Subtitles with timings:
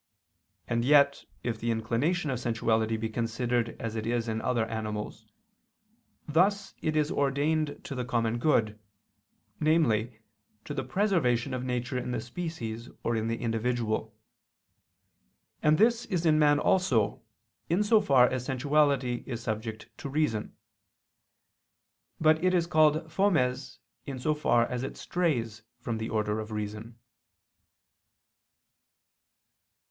[0.67, 5.27] And yet if the inclination of sensuality be considered as it is in other animals,
[6.27, 8.79] thus it is ordained to the common good,
[9.59, 10.17] namely,
[10.65, 14.15] to the preservation of nature in the species or in the individual.
[15.61, 17.21] And this is in man also,
[17.69, 20.55] in so far as sensuality is subject to reason.
[22.19, 23.77] But it is called fomes
[24.07, 26.97] in so far as it strays from the order of reason.